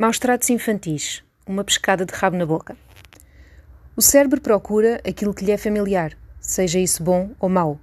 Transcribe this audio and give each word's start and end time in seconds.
Maus 0.00 0.18
tratos 0.18 0.48
infantis. 0.48 1.22
Uma 1.46 1.62
pescada 1.62 2.06
de 2.06 2.14
rabo 2.14 2.34
na 2.34 2.46
boca. 2.46 2.74
O 3.94 4.00
cérebro 4.00 4.40
procura 4.40 4.98
aquilo 5.06 5.34
que 5.34 5.44
lhe 5.44 5.52
é 5.52 5.58
familiar, 5.58 6.16
seja 6.40 6.78
isso 6.78 7.02
bom 7.02 7.32
ou 7.38 7.50
mau. 7.50 7.78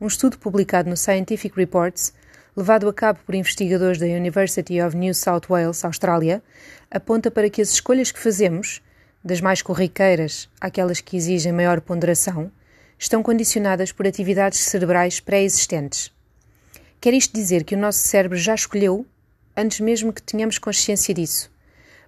Um 0.00 0.08
estudo 0.08 0.36
publicado 0.38 0.90
no 0.90 0.96
Scientific 0.96 1.56
Reports, 1.56 2.12
levado 2.56 2.88
a 2.88 2.92
cabo 2.92 3.20
por 3.24 3.36
investigadores 3.36 3.96
da 3.96 4.06
University 4.06 4.82
of 4.82 4.96
New 4.96 5.14
South 5.14 5.42
Wales, 5.48 5.84
Austrália, 5.84 6.42
aponta 6.90 7.30
para 7.30 7.48
que 7.48 7.62
as 7.62 7.70
escolhas 7.70 8.10
que 8.10 8.18
fazemos, 8.18 8.82
das 9.22 9.40
mais 9.40 9.62
corriqueiras 9.62 10.48
àquelas 10.60 11.00
que 11.00 11.16
exigem 11.16 11.52
maior 11.52 11.80
ponderação, 11.80 12.50
estão 12.98 13.22
condicionadas 13.22 13.92
por 13.92 14.04
atividades 14.04 14.58
cerebrais 14.58 15.20
pré-existentes. 15.20 16.12
Quer 17.00 17.14
isto 17.14 17.32
dizer 17.32 17.62
que 17.62 17.76
o 17.76 17.78
nosso 17.78 18.00
cérebro 18.00 18.36
já 18.36 18.56
escolheu 18.56 19.06
antes 19.56 19.80
mesmo 19.80 20.12
que 20.12 20.22
tenhamos 20.22 20.58
consciência 20.58 21.14
disso. 21.14 21.50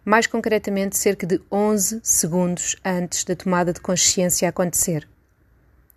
Mais 0.04 0.26
concretamente, 0.26 0.96
cerca 0.96 1.26
de 1.26 1.40
11 1.50 2.00
segundos 2.02 2.76
antes 2.84 3.24
da 3.24 3.36
tomada 3.36 3.72
de 3.72 3.80
consciência 3.80 4.48
acontecer. 4.48 5.08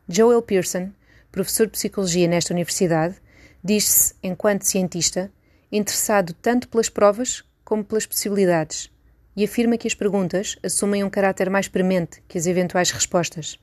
Joel 0.08 0.42
Pearson, 0.42 0.92
professor 1.32 1.66
de 1.66 1.74
psicologia 1.74 2.28
nesta 2.28 2.54
universidade, 2.54 3.16
diz-se, 3.64 4.14
enquanto 4.22 4.64
cientista, 4.64 5.32
interessado 5.72 6.34
tanto 6.34 6.68
pelas 6.68 6.90
provas 6.90 7.44
como 7.64 7.84
pelas 7.84 8.06
possibilidades 8.06 8.92
e 9.36 9.44
afirma 9.44 9.78
que 9.78 9.88
as 9.88 9.96
perguntas 9.96 10.58
assumem 10.64 11.04
um 11.04 11.10
caráter 11.10 11.50
mais 11.50 11.68
premente 11.68 12.22
que 12.28 12.38
as 12.38 12.46
eventuais 12.46 12.92
respostas. 12.92 13.60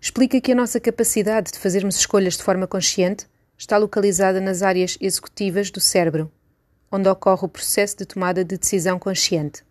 Explica 0.00 0.40
que 0.40 0.52
a 0.52 0.54
nossa 0.54 0.78
capacidade 0.78 1.50
de 1.50 1.58
fazermos 1.58 1.96
escolhas 1.96 2.36
de 2.36 2.42
forma 2.42 2.66
consciente 2.66 3.26
está 3.56 3.78
localizada 3.78 4.40
nas 4.40 4.62
áreas 4.62 4.98
executivas 5.00 5.70
do 5.70 5.80
cérebro, 5.80 6.30
onde 6.94 7.08
ocorre 7.08 7.44
o 7.44 7.48
processo 7.48 7.96
de 7.96 8.06
tomada 8.06 8.44
de 8.44 8.56
decisão 8.56 9.00
consciente. 9.00 9.64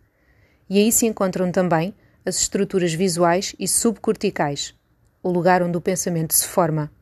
E 0.68 0.78
aí 0.78 0.92
se 0.92 1.06
encontram 1.06 1.50
também 1.50 1.94
as 2.22 2.38
estruturas 2.38 2.92
visuais 2.92 3.54
e 3.58 3.66
subcorticais, 3.66 4.74
o 5.22 5.30
lugar 5.30 5.62
onde 5.62 5.74
o 5.74 5.80
pensamento 5.80 6.34
se 6.34 6.46
forma. 6.46 6.92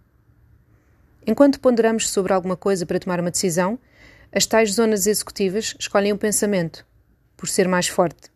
Enquanto 1.27 1.59
ponderamos 1.59 2.09
sobre 2.09 2.33
alguma 2.33 2.57
coisa 2.57 2.87
para 2.87 3.01
tomar 3.01 3.19
uma 3.19 3.33
decisão, 3.33 3.77
as 4.33 4.47
tais 4.47 4.75
zonas 4.75 5.09
executivas 5.09 5.75
escolhem 5.77 6.13
o 6.13 6.19
pensamento, 6.19 6.87
por 7.37 7.49
ser 7.49 7.67
mais 7.67 7.89
forte. 7.89 8.31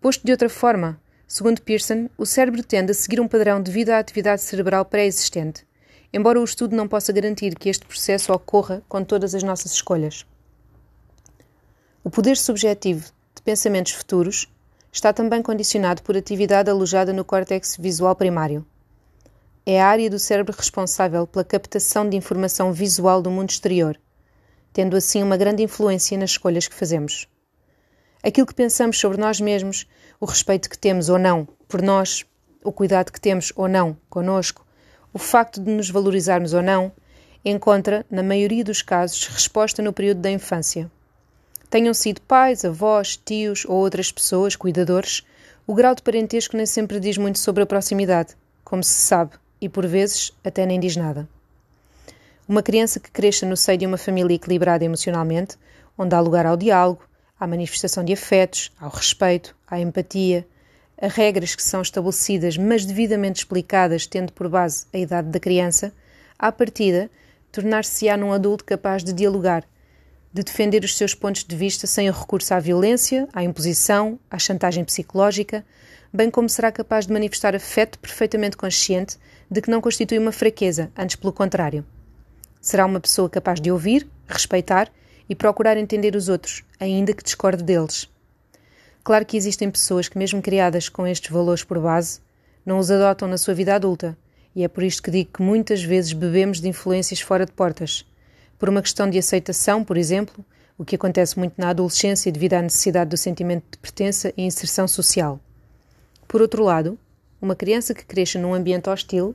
Posto 0.00 0.24
de 0.24 0.32
outra 0.32 0.48
forma, 0.48 0.98
segundo 1.28 1.60
Pearson, 1.60 2.08
o 2.16 2.24
cérebro 2.24 2.62
tende 2.62 2.92
a 2.92 2.94
seguir 2.94 3.20
um 3.20 3.28
padrão 3.28 3.60
devido 3.60 3.90
à 3.90 3.98
atividade 3.98 4.40
cerebral 4.40 4.86
pré-existente, 4.86 5.66
embora 6.14 6.40
o 6.40 6.44
estudo 6.44 6.74
não 6.74 6.88
possa 6.88 7.12
garantir 7.12 7.54
que 7.56 7.68
este 7.68 7.84
processo 7.84 8.32
ocorra 8.32 8.82
com 8.88 9.04
todas 9.04 9.34
as 9.34 9.42
nossas 9.42 9.72
escolhas. 9.72 10.24
O 12.06 12.10
poder 12.10 12.36
subjetivo 12.36 13.10
de 13.34 13.40
pensamentos 13.40 13.92
futuros 13.92 14.46
está 14.92 15.10
também 15.10 15.40
condicionado 15.40 16.02
por 16.02 16.14
atividade 16.14 16.68
alojada 16.68 17.14
no 17.14 17.24
córtex 17.24 17.78
visual 17.78 18.14
primário. 18.14 18.62
É 19.64 19.80
a 19.80 19.86
área 19.86 20.10
do 20.10 20.18
cérebro 20.18 20.54
responsável 20.54 21.26
pela 21.26 21.46
captação 21.46 22.06
de 22.06 22.14
informação 22.14 22.74
visual 22.74 23.22
do 23.22 23.30
mundo 23.30 23.48
exterior, 23.48 23.98
tendo 24.70 24.98
assim 24.98 25.22
uma 25.22 25.38
grande 25.38 25.62
influência 25.62 26.18
nas 26.18 26.32
escolhas 26.32 26.68
que 26.68 26.74
fazemos. 26.74 27.26
Aquilo 28.22 28.46
que 28.46 28.54
pensamos 28.54 29.00
sobre 29.00 29.16
nós 29.16 29.40
mesmos, 29.40 29.88
o 30.20 30.26
respeito 30.26 30.68
que 30.68 30.78
temos 30.78 31.08
ou 31.08 31.18
não 31.18 31.48
por 31.66 31.80
nós, 31.80 32.26
o 32.62 32.70
cuidado 32.70 33.10
que 33.10 33.20
temos 33.20 33.50
ou 33.56 33.66
não 33.66 33.96
conosco, 34.10 34.62
o 35.10 35.18
facto 35.18 35.58
de 35.58 35.70
nos 35.70 35.88
valorizarmos 35.88 36.52
ou 36.52 36.60
não, 36.62 36.92
encontra, 37.42 38.04
na 38.10 38.22
maioria 38.22 38.62
dos 38.62 38.82
casos, 38.82 39.26
resposta 39.26 39.80
no 39.80 39.90
período 39.90 40.20
da 40.20 40.30
infância 40.30 40.90
tenham 41.74 41.92
sido 41.92 42.20
pais, 42.20 42.64
avós, 42.64 43.16
tios 43.16 43.64
ou 43.64 43.74
outras 43.74 44.12
pessoas, 44.12 44.54
cuidadores, 44.54 45.26
o 45.66 45.74
grau 45.74 45.92
de 45.92 46.02
parentesco 46.02 46.56
nem 46.56 46.66
sempre 46.66 47.00
diz 47.00 47.18
muito 47.18 47.40
sobre 47.40 47.64
a 47.64 47.66
proximidade, 47.66 48.36
como 48.62 48.84
se 48.84 48.94
sabe, 48.94 49.32
e 49.60 49.68
por 49.68 49.84
vezes 49.84 50.32
até 50.44 50.64
nem 50.64 50.78
diz 50.78 50.94
nada. 50.94 51.28
Uma 52.46 52.62
criança 52.62 53.00
que 53.00 53.10
cresça 53.10 53.44
no 53.44 53.56
seio 53.56 53.76
de 53.76 53.86
uma 53.86 53.96
família 53.96 54.36
equilibrada 54.36 54.84
emocionalmente, 54.84 55.56
onde 55.98 56.14
há 56.14 56.20
lugar 56.20 56.46
ao 56.46 56.56
diálogo, 56.56 57.08
à 57.40 57.44
manifestação 57.44 58.04
de 58.04 58.12
afetos, 58.12 58.70
ao 58.80 58.90
respeito, 58.90 59.52
à 59.66 59.80
empatia, 59.80 60.46
a 61.02 61.08
regras 61.08 61.56
que 61.56 61.62
são 61.64 61.82
estabelecidas, 61.82 62.56
mas 62.56 62.86
devidamente 62.86 63.40
explicadas, 63.40 64.06
tendo 64.06 64.32
por 64.32 64.48
base 64.48 64.86
a 64.94 64.98
idade 64.98 65.28
da 65.28 65.40
criança, 65.40 65.92
à 66.38 66.52
partida, 66.52 67.10
tornar-se-á 67.50 68.16
num 68.16 68.32
adulto 68.32 68.64
capaz 68.64 69.02
de 69.02 69.12
dialogar, 69.12 69.64
de 70.34 70.42
defender 70.42 70.82
os 70.82 70.96
seus 70.96 71.14
pontos 71.14 71.44
de 71.44 71.54
vista 71.54 71.86
sem 71.86 72.10
o 72.10 72.12
recurso 72.12 72.52
à 72.52 72.58
violência, 72.58 73.28
à 73.32 73.44
imposição, 73.44 74.18
à 74.28 74.36
chantagem 74.36 74.84
psicológica, 74.84 75.64
bem 76.12 76.28
como 76.28 76.48
será 76.48 76.72
capaz 76.72 77.06
de 77.06 77.12
manifestar 77.12 77.54
afeto 77.54 78.00
perfeitamente 78.00 78.56
consciente 78.56 79.16
de 79.48 79.62
que 79.62 79.70
não 79.70 79.80
constitui 79.80 80.18
uma 80.18 80.32
fraqueza, 80.32 80.90
antes 80.98 81.14
pelo 81.14 81.32
contrário. 81.32 81.86
Será 82.60 82.84
uma 82.84 82.98
pessoa 82.98 83.30
capaz 83.30 83.60
de 83.60 83.70
ouvir, 83.70 84.08
respeitar 84.26 84.90
e 85.28 85.36
procurar 85.36 85.76
entender 85.76 86.16
os 86.16 86.28
outros, 86.28 86.64
ainda 86.80 87.14
que 87.14 87.22
discorde 87.22 87.62
deles. 87.62 88.10
Claro 89.04 89.24
que 89.24 89.36
existem 89.36 89.70
pessoas 89.70 90.08
que, 90.08 90.18
mesmo 90.18 90.42
criadas 90.42 90.88
com 90.88 91.06
estes 91.06 91.30
valores 91.30 91.62
por 91.62 91.78
base, 91.78 92.18
não 92.66 92.78
os 92.78 92.90
adotam 92.90 93.28
na 93.28 93.38
sua 93.38 93.54
vida 93.54 93.72
adulta, 93.72 94.18
e 94.52 94.64
é 94.64 94.68
por 94.68 94.82
isto 94.82 95.00
que 95.00 95.12
digo 95.12 95.30
que 95.34 95.42
muitas 95.42 95.84
vezes 95.84 96.12
bebemos 96.12 96.60
de 96.60 96.68
influências 96.68 97.20
fora 97.20 97.46
de 97.46 97.52
portas 97.52 98.04
por 98.64 98.70
uma 98.70 98.80
questão 98.80 99.10
de 99.10 99.18
aceitação, 99.18 99.84
por 99.84 99.94
exemplo, 99.94 100.42
o 100.78 100.86
que 100.86 100.96
acontece 100.96 101.38
muito 101.38 101.52
na 101.58 101.68
adolescência 101.68 102.32
devido 102.32 102.54
à 102.54 102.62
necessidade 102.62 103.10
do 103.10 103.16
sentimento 103.18 103.62
de 103.72 103.76
pertença 103.76 104.32
e 104.38 104.42
inserção 104.42 104.88
social. 104.88 105.38
Por 106.26 106.40
outro 106.40 106.64
lado, 106.64 106.98
uma 107.42 107.54
criança 107.54 107.92
que 107.92 108.06
cresça 108.06 108.38
num 108.38 108.54
ambiente 108.54 108.88
hostil, 108.88 109.34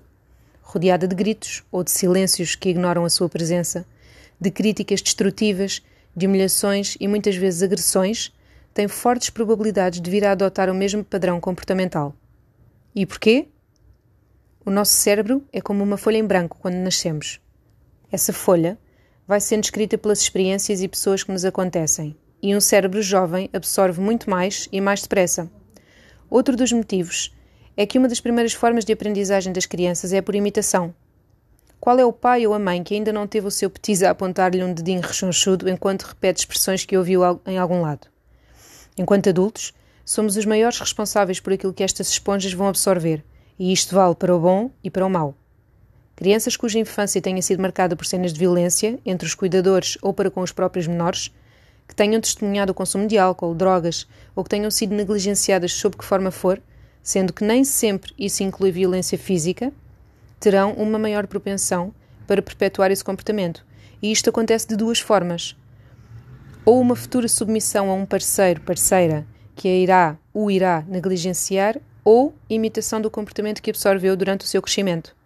rodeada 0.63 1.07
de 1.07 1.16
gritos 1.16 1.63
ou 1.72 1.84
de 1.84 1.91
silêncios 1.91 2.56
que 2.56 2.69
ignoram 2.69 3.06
a 3.06 3.09
sua 3.12 3.29
presença, 3.29 3.85
de 4.41 4.50
críticas 4.50 5.00
destrutivas, 5.00 5.84
de 6.16 6.25
humilhações 6.25 6.97
e 7.00 7.07
muitas 7.07 7.35
vezes 7.35 7.61
agressões, 7.61 8.34
tem 8.73 8.88
fortes 8.88 9.29
probabilidades 9.29 10.01
de 10.01 10.09
vir 10.09 10.25
a 10.25 10.31
adotar 10.31 10.72
o 10.72 10.73
mesmo 10.73 11.03
padrão 11.03 11.40
comportamental. 11.40 12.16
E 12.96 13.06
porquê? 13.06 13.47
O 14.66 14.72
nosso 14.72 14.94
cérebro 14.94 15.44
é 15.53 15.61
como 15.61 15.84
uma 15.84 15.97
folha 15.97 16.17
em 16.17 16.25
branco 16.25 16.57
quando 16.59 16.78
nascemos. 16.78 17.40
Essa 18.11 18.34
folha 18.34 18.75
vai 19.29 19.40
sendo 19.40 19.63
escrita 19.63 19.95
pelas 19.95 20.22
experiências 20.22 20.81
e 20.81 20.88
pessoas 20.88 21.22
que 21.22 21.31
nos 21.31 21.45
acontecem, 21.45 22.16
e 22.41 22.56
um 22.56 22.59
cérebro 22.59 23.00
jovem 23.00 23.47
absorve 23.53 24.01
muito 24.01 24.28
mais 24.28 24.67
e 24.72 24.81
mais 24.81 25.03
depressa. 25.03 25.47
Outro 26.28 26.56
dos 26.56 26.72
motivos 26.72 27.31
é 27.78 27.85
que 27.85 28.00
uma 28.00 28.07
das 28.07 28.19
primeiras 28.19 28.53
formas 28.53 28.84
de 28.84 28.91
aprendizagem 28.91 29.53
das 29.53 29.67
crianças 29.67 30.13
é 30.13 30.19
por 30.19 30.34
imitação. 30.34 30.95
Qual 31.79 32.00
é 32.00 32.03
o 32.03 32.12
pai 32.12 32.47
ou 32.47 32.56
a 32.56 32.59
mãe 32.59 32.84
que 32.84 32.95
ainda 32.95 33.13
não 33.13 33.28
teve 33.28 33.45
o 33.45 33.51
seu 33.51 33.69
petis 33.69 34.01
a 34.01 34.09
apontar-lhe 34.09 34.63
um 34.63 34.73
dedinho 34.73 35.00
rechonchudo 35.00 35.69
enquanto 35.69 36.07
repete 36.07 36.40
expressões 36.40 36.84
que 36.84 36.97
ouviu 36.97 37.22
em 37.46 37.59
algum 37.59 37.84
lado? 37.84 38.07
Enquanto 38.97 39.29
adultos, 39.29 39.75
somos 40.03 40.38
os 40.38 40.46
maiores 40.46 40.79
responsáveis 40.79 41.40
por 41.40 41.53
aquilo 41.53 41.72
que 41.72 41.84
estas 41.84 42.09
esponjas 42.09 42.53
vão 42.53 42.67
absorver, 42.67 43.23
e 43.59 43.72
isto 43.72 43.94
vale 43.94 44.16
para 44.16 44.35
o 44.35 44.40
bom 44.40 44.72
e 44.84 44.90
para 44.90 45.06
o 45.06 45.09
mau. 45.09 45.38
Crianças 46.19 46.57
cuja 46.57 46.78
infância 46.78 47.22
tenha 47.22 47.41
sido 47.41 47.62
marcada 47.62 47.96
por 47.96 48.06
cenas 48.06 48.34
de 48.34 48.40
violência 48.40 49.00
entre 49.06 49.25
os 49.25 49.34
cuidadores 49.34 49.97
ou 50.02 50.13
para 50.13 50.30
com 50.30 50.41
os 50.41 50.52
próprios 50.52 50.85
menores, 50.85 51.34
que 51.88 51.96
tenham 51.96 52.19
testemunhado 52.19 52.74
o 52.74 52.75
consumo 52.75 53.07
de 53.07 53.18
álcool, 53.18 53.56
drogas 53.56 54.06
ou 54.35 54.44
que 54.44 54.50
tenham 54.50 54.69
sido 54.69 54.94
negligenciadas 54.94 55.72
sob 55.72 55.96
que 55.96 56.03
forma 56.03 56.29
for, 56.29 56.62
sendo 57.02 57.31
que 57.31 57.46
nem 57.46 57.63
sempre 57.63 58.13
isso 58.19 58.44
inclui 58.44 58.69
violência 58.69 59.18
física, 59.18 59.72
terão 60.41 60.74
uma 60.74 61.00
maior 61.00 61.25
propensão 61.25 61.94
para 62.28 62.41
perpetuar 62.41 62.91
esse 62.91 63.02
comportamento. 63.02 63.66
E 64.02 64.12
isto 64.12 64.29
acontece 64.29 64.68
de 64.68 64.75
duas 64.75 65.00
formas. 65.00 65.56
Ou 66.66 66.81
uma 66.81 66.97
futura 66.97 67.29
submissão 67.29 67.90
a 67.90 67.93
um 67.93 68.05
parceiro, 68.05 68.59
parceira, 68.59 69.26
que 69.55 69.70
a 69.70 69.73
irá, 69.73 70.17
o 70.34 70.52
irá 70.52 70.84
negligenciar, 70.85 71.79
ou 72.03 72.35
imitação 72.49 72.99
do 72.99 73.09
comportamento 73.09 73.61
que 73.61 73.70
absorveu 73.70 74.17
durante 74.17 74.43
o 74.43 74.49
seu 74.49 74.61
crescimento. 74.61 75.17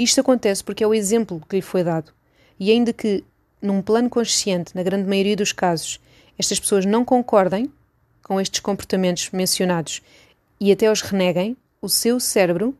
Isto 0.00 0.22
acontece 0.22 0.64
porque 0.64 0.82
é 0.82 0.86
o 0.86 0.94
exemplo 0.94 1.42
que 1.46 1.56
lhe 1.56 1.60
foi 1.60 1.84
dado. 1.84 2.10
E 2.58 2.70
ainda 2.70 2.90
que, 2.90 3.22
num 3.60 3.82
plano 3.82 4.08
consciente, 4.08 4.74
na 4.74 4.82
grande 4.82 5.06
maioria 5.06 5.36
dos 5.36 5.52
casos, 5.52 6.00
estas 6.38 6.58
pessoas 6.58 6.86
não 6.86 7.04
concordem 7.04 7.70
com 8.22 8.40
estes 8.40 8.60
comportamentos 8.60 9.28
mencionados 9.30 10.00
e 10.58 10.72
até 10.72 10.90
os 10.90 11.02
reneguem, 11.02 11.54
o 11.82 11.88
seu 11.88 12.18
cérebro 12.18 12.74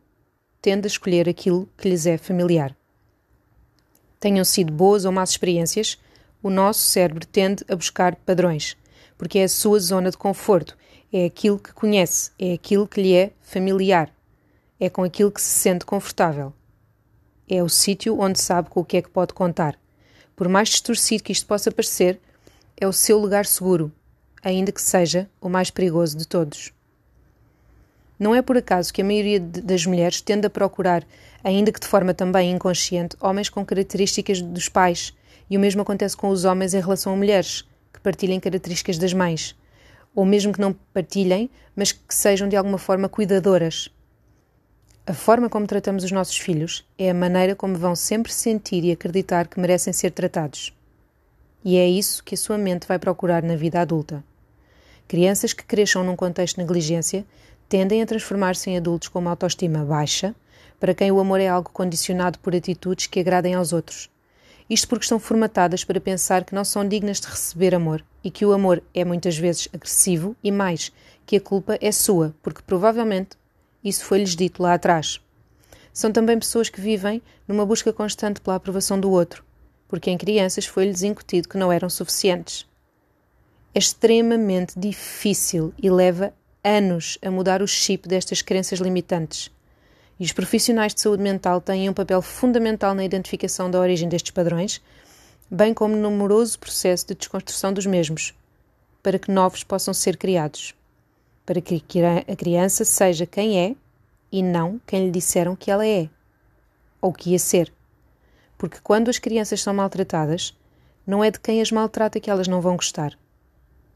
tende 0.63 0.87
a 0.87 0.89
escolher 0.89 1.29
aquilo 1.29 1.69
que 1.77 1.87
lhes 1.87 2.07
é 2.07 2.17
familiar. 2.17 2.75
Tenham 4.19 4.43
sido 4.43 4.73
boas 4.73 5.05
ou 5.05 5.11
más 5.11 5.29
experiências, 5.29 5.99
o 6.41 6.49
nosso 6.49 6.79
cérebro 6.79 7.27
tende 7.27 7.63
a 7.69 7.75
buscar 7.75 8.15
padrões, 8.15 8.75
porque 9.15 9.37
é 9.37 9.43
a 9.43 9.49
sua 9.49 9.79
zona 9.79 10.09
de 10.09 10.17
conforto, 10.17 10.75
é 11.13 11.25
aquilo 11.25 11.59
que 11.59 11.71
conhece, 11.71 12.31
é 12.39 12.53
aquilo 12.53 12.87
que 12.87 12.99
lhe 12.99 13.13
é 13.13 13.31
familiar, 13.41 14.11
é 14.79 14.89
com 14.89 15.03
aquilo 15.03 15.31
que 15.31 15.39
se 15.39 15.51
sente 15.51 15.85
confortável 15.85 16.51
é 17.51 17.61
o 17.61 17.67
sítio 17.67 18.17
onde 18.17 18.39
sabe 18.39 18.69
com 18.69 18.79
o 18.79 18.85
que 18.85 18.95
é 18.95 19.01
que 19.01 19.09
pode 19.09 19.33
contar. 19.33 19.77
Por 20.37 20.47
mais 20.47 20.69
distorcido 20.69 21.21
que 21.21 21.33
isto 21.33 21.45
possa 21.45 21.69
parecer, 21.69 22.17
é 22.79 22.87
o 22.87 22.93
seu 22.93 23.19
lugar 23.19 23.45
seguro, 23.45 23.91
ainda 24.41 24.71
que 24.71 24.81
seja 24.81 25.29
o 25.41 25.49
mais 25.49 25.69
perigoso 25.69 26.17
de 26.17 26.25
todos. 26.25 26.71
Não 28.17 28.33
é 28.33 28.41
por 28.41 28.55
acaso 28.55 28.93
que 28.93 29.01
a 29.01 29.05
maioria 29.05 29.37
das 29.37 29.85
mulheres 29.85 30.21
tende 30.21 30.47
a 30.47 30.49
procurar, 30.49 31.05
ainda 31.43 31.73
que 31.73 31.79
de 31.79 31.87
forma 31.87 32.13
também 32.13 32.51
inconsciente, 32.51 33.17
homens 33.19 33.49
com 33.49 33.65
características 33.65 34.41
dos 34.41 34.69
pais, 34.69 35.13
e 35.49 35.57
o 35.57 35.59
mesmo 35.59 35.81
acontece 35.81 36.15
com 36.15 36.29
os 36.29 36.45
homens 36.45 36.73
em 36.73 36.79
relação 36.79 37.11
a 37.11 37.17
mulheres, 37.17 37.67
que 37.91 37.99
partilhem 37.99 38.39
características 38.39 38.97
das 38.97 39.11
mães, 39.11 39.57
ou 40.15 40.25
mesmo 40.25 40.53
que 40.53 40.61
não 40.61 40.71
partilhem, 40.93 41.49
mas 41.75 41.91
que 41.91 42.15
sejam 42.15 42.47
de 42.47 42.55
alguma 42.55 42.77
forma 42.77 43.09
cuidadoras. 43.09 43.91
A 45.03 45.15
forma 45.15 45.49
como 45.49 45.65
tratamos 45.65 46.03
os 46.03 46.11
nossos 46.11 46.37
filhos 46.37 46.87
é 46.95 47.09
a 47.09 47.13
maneira 47.13 47.55
como 47.55 47.75
vão 47.75 47.95
sempre 47.95 48.31
sentir 48.31 48.83
e 48.83 48.91
acreditar 48.91 49.47
que 49.47 49.59
merecem 49.59 49.91
ser 49.91 50.11
tratados. 50.11 50.71
E 51.65 51.75
é 51.75 51.87
isso 51.87 52.23
que 52.23 52.35
a 52.35 52.37
sua 52.37 52.55
mente 52.55 52.87
vai 52.87 52.99
procurar 52.99 53.41
na 53.41 53.55
vida 53.55 53.81
adulta. 53.81 54.23
Crianças 55.07 55.53
que 55.53 55.65
cresçam 55.65 56.03
num 56.03 56.15
contexto 56.15 56.57
de 56.57 56.61
negligência 56.61 57.25
tendem 57.67 58.03
a 58.03 58.05
transformar-se 58.05 58.69
em 58.69 58.77
adultos 58.77 59.07
com 59.07 59.17
uma 59.17 59.31
autoestima 59.31 59.83
baixa, 59.83 60.35
para 60.79 60.93
quem 60.93 61.11
o 61.11 61.19
amor 61.19 61.39
é 61.39 61.47
algo 61.47 61.71
condicionado 61.71 62.37
por 62.37 62.55
atitudes 62.55 63.07
que 63.07 63.19
agradem 63.19 63.55
aos 63.55 63.73
outros. 63.73 64.07
Isto 64.69 64.87
porque 64.87 65.03
estão 65.03 65.19
formatadas 65.19 65.83
para 65.83 65.99
pensar 65.99 66.45
que 66.45 66.53
não 66.53 66.63
são 66.63 66.87
dignas 66.87 67.19
de 67.19 67.27
receber 67.27 67.73
amor 67.73 68.05
e 68.23 68.29
que 68.29 68.45
o 68.45 68.53
amor 68.53 68.83
é 68.93 69.03
muitas 69.03 69.35
vezes 69.35 69.67
agressivo 69.73 70.35
e 70.43 70.51
mais, 70.51 70.91
que 71.25 71.37
a 71.37 71.41
culpa 71.41 71.77
é 71.81 71.91
sua, 71.91 72.35
porque 72.43 72.61
provavelmente 72.61 73.40
isso 73.83 74.05
foi-lhes 74.05 74.35
dito 74.35 74.61
lá 74.61 74.73
atrás. 74.73 75.19
São 75.93 76.11
também 76.11 76.39
pessoas 76.39 76.69
que 76.69 76.79
vivem 76.79 77.21
numa 77.47 77.65
busca 77.65 77.91
constante 77.91 78.39
pela 78.39 78.55
aprovação 78.55 78.99
do 78.99 79.11
outro, 79.11 79.43
porque 79.87 80.09
em 80.09 80.17
crianças 80.17 80.65
foi-lhes 80.65 81.03
incutido 81.03 81.49
que 81.49 81.57
não 81.57 81.71
eram 81.71 81.89
suficientes. 81.89 82.65
É 83.73 83.79
extremamente 83.79 84.79
difícil 84.79 85.73
e 85.81 85.89
leva 85.89 86.33
anos 86.63 87.17
a 87.21 87.31
mudar 87.31 87.61
o 87.61 87.67
chip 87.67 88.07
destas 88.07 88.41
crenças 88.41 88.79
limitantes. 88.79 89.51
E 90.19 90.23
os 90.23 90.31
profissionais 90.31 90.93
de 90.93 91.01
saúde 91.01 91.23
mental 91.23 91.59
têm 91.59 91.89
um 91.89 91.93
papel 91.93 92.21
fundamental 92.21 92.93
na 92.93 93.03
identificação 93.03 93.71
da 93.71 93.79
origem 93.79 94.07
destes 94.07 94.31
padrões, 94.31 94.81
bem 95.49 95.73
como 95.73 95.95
no 95.95 96.09
numeroso 96.09 96.59
processo 96.59 97.07
de 97.07 97.15
desconstrução 97.15 97.73
dos 97.73 97.85
mesmos, 97.85 98.33
para 99.01 99.17
que 99.17 99.31
novos 99.31 99.63
possam 99.63 99.93
ser 99.93 100.15
criados, 100.17 100.75
para 101.51 101.59
que 101.59 101.83
a 102.29 102.35
criança 102.37 102.85
seja 102.85 103.25
quem 103.25 103.59
é 103.59 103.75
e 104.31 104.41
não 104.41 104.79
quem 104.87 105.07
lhe 105.07 105.11
disseram 105.11 105.53
que 105.53 105.69
ela 105.69 105.85
é, 105.85 106.09
ou 107.01 107.11
que 107.11 107.31
ia 107.31 107.39
ser 107.39 107.73
porque 108.61 108.77
quando 108.81 109.09
as 109.09 109.17
crianças 109.17 109.59
são 109.59 109.73
maltratadas, 109.73 110.55
não 111.05 111.23
é 111.23 111.31
de 111.31 111.39
quem 111.39 111.63
as 111.63 111.71
maltrata 111.71 112.19
que 112.19 112.29
elas 112.29 112.47
não 112.47 112.61
vão 112.61 112.75
gostar, 112.75 113.17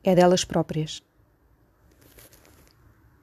é 0.04 0.16
delas 0.16 0.44
próprias. 0.44 1.04